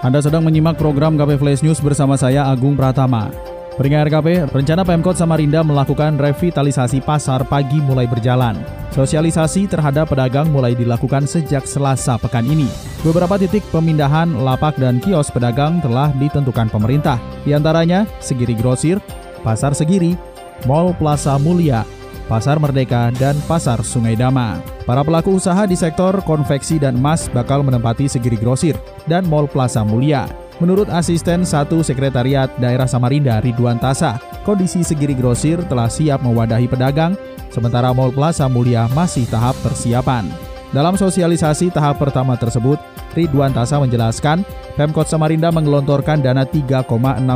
[0.00, 3.28] Anda sedang menyimak program KP Flash News bersama saya Agung Pratama.
[3.76, 8.56] Peringat RKP, rencana Pemkot Samarinda melakukan revitalisasi pasar pagi mulai berjalan.
[8.96, 12.64] Sosialisasi terhadap pedagang mulai dilakukan sejak Selasa pekan ini.
[13.04, 17.20] Beberapa titik pemindahan lapak dan kios pedagang telah ditentukan pemerintah.
[17.44, 19.04] Di antaranya Segiri Grosir,
[19.44, 20.16] Pasar Segiri,
[20.64, 21.84] Mall Plaza Mulia,
[22.30, 24.62] Pasar Merdeka, dan Pasar Sungai Dama.
[24.86, 28.78] Para pelaku usaha di sektor konveksi dan emas bakal menempati Segiri Grosir
[29.10, 30.30] dan Mall Plaza Mulia.
[30.62, 37.18] Menurut asisten satu sekretariat daerah Samarinda Ridwan Tasa, kondisi Segiri Grosir telah siap mewadahi pedagang,
[37.50, 40.49] sementara Mall Plaza Mulia masih tahap persiapan.
[40.70, 42.78] Dalam sosialisasi tahap pertama tersebut,
[43.18, 44.46] Ridwan Tasa menjelaskan,
[44.78, 46.86] Pemkot Samarinda menggelontorkan dana 3,6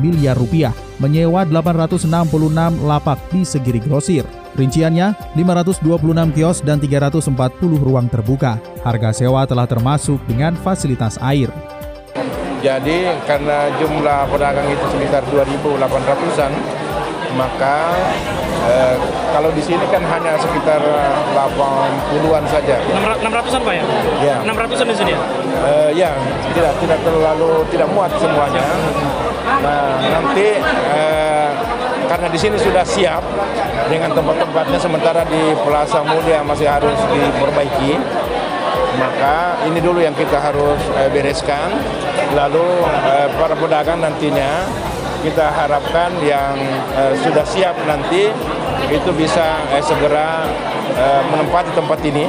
[0.00, 2.08] miliar rupiah menyewa 866
[2.88, 4.24] lapak di Segiri Grosir.
[4.56, 7.36] Rinciannya, 526 kios dan 340
[7.84, 8.56] ruang terbuka.
[8.80, 11.52] Harga sewa telah termasuk dengan fasilitas air.
[12.64, 16.52] Jadi karena jumlah pedagang itu sekitar 2.800-an,
[17.38, 17.94] maka
[18.66, 18.96] eh,
[19.30, 20.82] kalau di sini kan hanya sekitar
[21.38, 22.76] 80-an saja.
[23.22, 23.84] 600-an Pak ya?
[24.18, 24.36] Ya.
[24.42, 25.20] 600-an di sini ya?
[25.62, 26.10] Eh, ya,
[26.50, 28.66] tidak tidak terlalu tidak muat semuanya.
[29.62, 30.58] Nah, nanti
[30.90, 31.50] eh,
[32.10, 33.22] karena di sini sudah siap
[33.86, 37.94] dengan tempat-tempatnya sementara di Plaza Mulia masih harus diperbaiki
[38.98, 41.70] maka ini dulu yang kita harus eh, bereskan
[42.34, 42.66] lalu
[43.06, 44.66] eh, para pedagang nantinya
[45.22, 46.54] kita harapkan yang
[46.94, 48.30] eh, sudah siap nanti
[48.88, 50.46] itu bisa eh, segera
[50.94, 52.26] eh, menempati tempat ini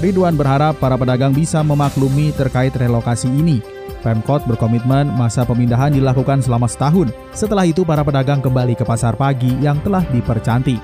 [0.00, 3.60] Ridwan berharap para pedagang bisa memaklumi terkait relokasi ini.
[4.00, 7.12] Pemkot berkomitmen masa pemindahan dilakukan selama setahun.
[7.36, 10.80] Setelah itu para pedagang kembali ke pasar pagi yang telah dipercantik.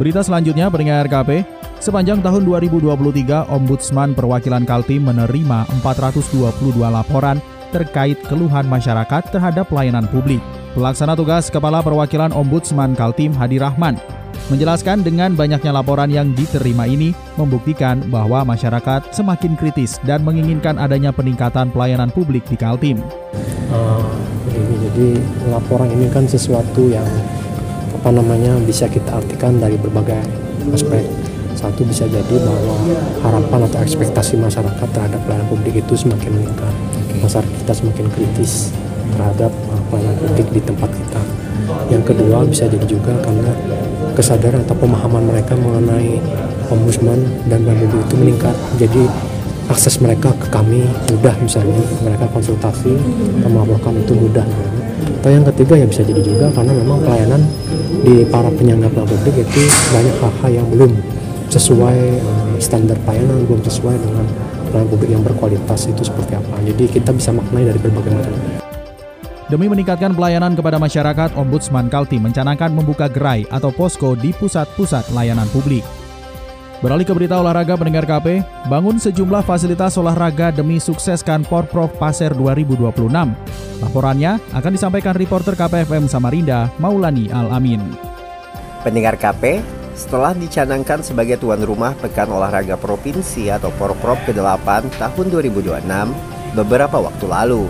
[0.00, 1.44] Berita selanjutnya peringat RKP,
[1.84, 6.48] sepanjang tahun 2023 Ombudsman Perwakilan Kaltim menerima 422
[6.80, 7.36] laporan
[7.70, 10.40] terkait keluhan masyarakat terhadap pelayanan publik.
[10.76, 13.98] Pelaksana tugas Kepala Perwakilan Ombudsman Kaltim Hadi Rahman
[14.48, 21.12] menjelaskan dengan banyaknya laporan yang diterima ini membuktikan bahwa masyarakat semakin kritis dan menginginkan adanya
[21.12, 23.02] peningkatan pelayanan publik di Kaltim.
[23.68, 24.08] Uh,
[24.48, 25.08] ini jadi
[25.52, 27.04] laporan ini kan sesuatu yang
[27.92, 30.24] apa namanya bisa kita artikan dari berbagai
[30.72, 31.27] aspek.
[31.58, 32.78] Satu bisa jadi bahwa
[33.18, 36.70] harapan atau ekspektasi masyarakat terhadap pelayanan publik itu semakin meningkat.
[37.18, 38.70] Masyarakat kita semakin kritis
[39.10, 39.50] terhadap
[39.90, 41.18] pelayanan publik di tempat kita.
[41.90, 43.50] Yang kedua bisa jadi juga karena
[44.14, 46.22] kesadaran atau pemahaman mereka mengenai
[46.70, 48.56] ombudsman dan pelayanan publik itu meningkat.
[48.78, 49.02] Jadi
[49.66, 52.94] akses mereka ke kami mudah misalnya mereka konsultasi
[53.42, 54.46] atau melaporkan itu mudah.
[55.18, 57.42] Atau yang ketiga ya bisa jadi juga karena memang pelayanan
[58.06, 61.17] di para penyangga publik itu banyak hal-hal yang belum
[61.48, 64.24] sesuai uh, standar pelayanan, belum sesuai dengan
[64.68, 66.56] pelayanan publik yang berkualitas itu seperti apa.
[66.64, 68.32] Jadi kita bisa maknai dari berbagai macam.
[69.48, 75.48] Demi meningkatkan pelayanan kepada masyarakat, Ombudsman Kaltim mencanangkan membuka gerai atau posko di pusat-pusat layanan
[75.48, 75.80] publik.
[76.78, 83.10] Beralih ke berita olahraga pendengar KP, bangun sejumlah fasilitas olahraga demi sukseskan Porprov Pasir 2026.
[83.82, 87.82] Laporannya akan disampaikan reporter KPFM Samarinda, Maulani Al-Amin.
[88.86, 89.58] Pendengar KP,
[89.98, 95.82] setelah dicanangkan sebagai tuan rumah Pekan Olahraga Provinsi atau Porprov ke-8 tahun 2026,
[96.54, 97.66] beberapa waktu lalu,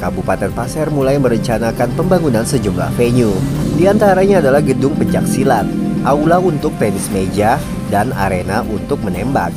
[0.00, 3.36] Kabupaten Pasir mulai merencanakan pembangunan sejumlah venue.
[3.76, 5.68] Di antaranya adalah gedung pencak silat,
[6.08, 7.60] aula untuk tenis meja,
[7.92, 9.52] dan arena untuk menembak.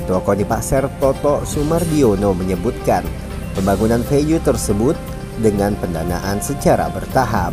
[0.00, 3.04] Ketua KONI Pasir Toto Sumardiono menyebutkan
[3.52, 4.96] pembangunan venue tersebut
[5.44, 7.52] dengan pendanaan secara bertahap.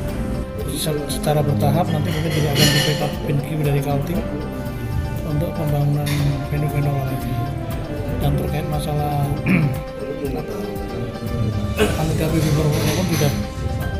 [0.77, 4.19] Secara bertahap nanti kita juga akan di backup PINQ dari Kaltim
[5.25, 6.09] untuk pembangunan
[6.53, 7.31] venue-venue olahraga.
[8.21, 9.25] Dan terkait masalah
[11.77, 13.31] panitia PB Purwokerto pun sudah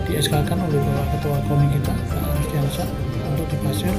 [0.07, 2.83] di SK kan oleh Bapak Ketua KONI kita Pak Arustiansa
[3.33, 3.93] untuk di Pasir